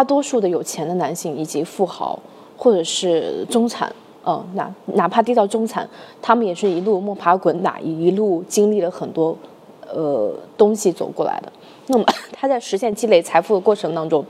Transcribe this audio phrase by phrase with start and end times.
[0.00, 2.18] 大多数的有钱的男性以及富豪，
[2.56, 5.86] 或者是中产，嗯，哪哪怕低到中产，
[6.22, 9.36] 他们也是一路摸爬滚打，一路经历了很多，
[9.92, 11.52] 呃，东西走过来的。
[11.88, 14.24] 那么 他在实现积累财富的过程当中，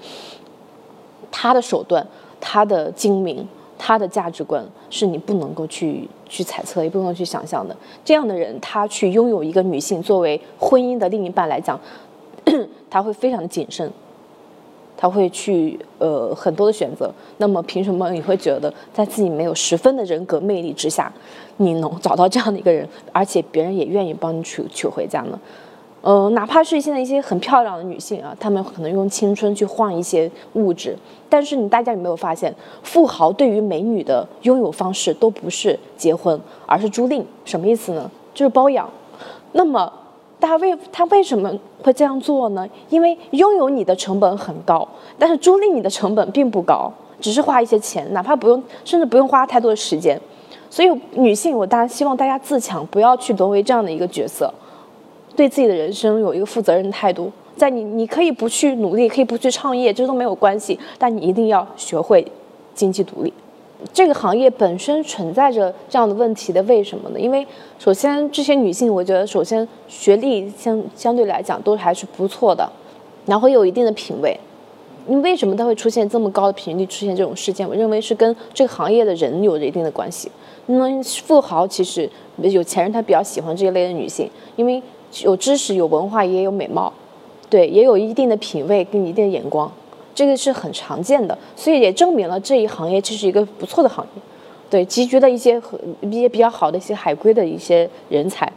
[1.30, 2.04] 他的手段、
[2.40, 3.46] 他的精明、
[3.78, 7.76] 他的价值观，是你不能够去去猜测，也不能去想象的。
[8.04, 11.78] 这样的人，他去拥有一个女性作为婚姻的另一半来讲，
[12.90, 13.88] 他会非常谨慎。
[15.00, 21.10] 他会去呃很多的选择，那么凭什么你会觉得在自己没有十分的人格魅力之下，
[21.56, 25.40] 你能找到这样的一个人，而且别人也愿意帮你娶娶回家呢？
[26.02, 30.94] 呃，哪怕是现在一些很漂亮的女性啊，她们可能用青春去换一些物质，
[31.30, 38.10] 但是你大家有没有发现，富豪对于美女的拥有方式都不是结婚，而是租赁，什么意思呢？
[38.34, 38.86] 就是包养。
[39.52, 39.90] 那么。
[40.40, 42.66] 他为他为什么会这样做呢？
[42.88, 44.86] 因为拥有你的成本很高，
[45.18, 50.20] 但是租赁你的成本并不高，只是花一些钱，哪怕不用，甚至不用花太多的时间。
[50.68, 54.52] 所以女性，我当然希望大家自强，不要去沦为这样的一个角色，
[55.34, 57.30] 对自己的人生有一个负责任的态度。
[57.56, 62.26] 在你，你可以不去努力，可以不去创业，这都没有关系，但你一定要学会
[62.74, 63.32] 经济独立。
[63.92, 67.18] 这个行业本身存在着这样的问题的，为什么呢？
[67.18, 67.46] 因为
[67.78, 72.70] 首先这些女性，我觉得首先学历相相对来讲都还是不错的，
[73.26, 74.38] 然后有一定的品位。
[75.06, 77.66] 你为什么它会出现这么高的频率出现这种事件？
[77.66, 80.30] 我认为是跟这个行业的人有着一定的关系。
[80.66, 84.80] 那么富豪其实有钱人他比较喜欢这一类的女性，因为
[85.22, 86.92] 有知识、有文化，也有美貌，
[87.48, 89.72] 对，也有一定的品味跟一定的眼光。
[90.14, 94.22] 这个是很常见的，所以也证明了这一行业这是一个不错的行业，
[94.68, 98.50] 对，集聚了一些和一些比较好的一些海归的一些人才。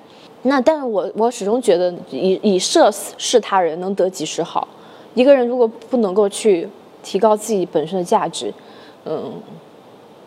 [0.43, 4.67] 那但是我我始终觉得以以色事他人能得几时好，
[5.13, 6.67] 一个人如果不能够去
[7.01, 8.53] 提高自己本身的价值，
[9.05, 9.31] 嗯，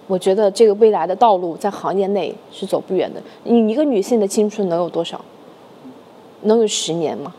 [0.06, 3.20] 我觉得这个未来的道路在行业内是走不远的。
[3.44, 5.20] 你一个女性的青春能有多少？
[6.42, 7.34] 能有十年吗？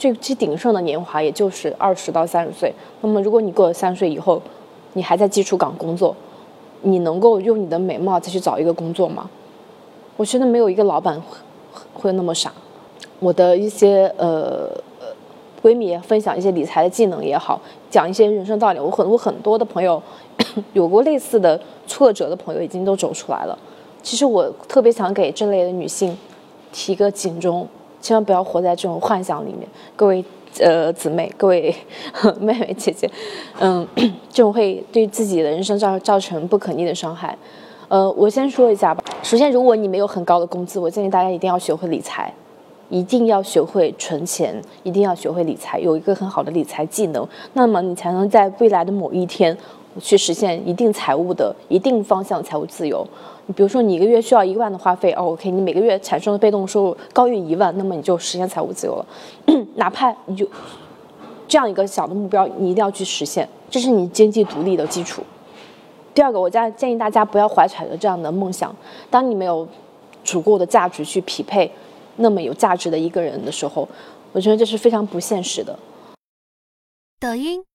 [0.00, 2.72] 最最鼎盛的年华也就是二十到三十岁。
[3.02, 4.40] 那么，如果你过了三十岁以后，
[4.94, 6.16] 你还在基础岗工作，
[6.80, 9.28] 你能够用你的美貌再去找一个工作吗？
[10.16, 11.36] 我觉得没有一个老板会
[11.92, 12.50] 会那么傻。
[13.18, 14.70] 我的一些呃
[15.62, 18.80] 闺蜜分享一些理财的技能也好，讲一些人生道理。
[18.80, 20.02] 我很我很多的朋友
[20.72, 23.58] 有过类似的挫折的朋友已经都走出来了。
[24.02, 26.16] 其实我特别想给这类的女性
[26.72, 27.68] 提个警钟。
[28.00, 30.24] 千万不要活在这种幻想里面，各位
[30.58, 31.74] 呃姊妹，各位
[32.40, 33.10] 妹妹姐姐，
[33.58, 33.86] 嗯，
[34.30, 37.36] 这种会对自己的人生造造成不可逆的伤害。
[37.88, 39.02] 呃，我先说一下吧。
[39.22, 42.32] 首先，如果你没有很高的工资，我建议大家一定要学会理财，
[42.88, 49.56] 一定要学会存钱，一定要学会理财，有一个很好的理财技能，那么你才能在未来的某一天
[49.98, 53.06] 去实现一定财务的一定方向财务自由。
[53.46, 59.06] 你比如说，你一个月需要一万的花费，哦，OK，你每个月产生的被动收入高于一万，那么你就实现财务自由了。
[59.74, 60.46] 哪怕你就
[61.48, 65.22] 这样一个小的目标，你一定要去实现，这是你经济独立的基础。
[66.14, 68.74] 第二个，我建建议大家不要怀揣着这样的梦想，
[69.10, 69.66] 当你没有
[70.22, 71.70] 足够的价值去匹配
[72.16, 73.88] 那么有价值的一个人的时候，
[74.32, 75.76] 我觉得这是非常不现实的。
[77.18, 77.69] 抖音。